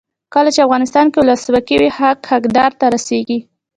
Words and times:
کله 0.33 0.49
چې 0.55 0.65
افغانستان 0.65 1.05
کې 1.11 1.17
ولسواکي 1.19 1.75
وي 1.77 1.89
حق 1.99 2.19
حقدار 2.31 2.71
ته 2.79 2.85
رسیږي. 2.95 3.39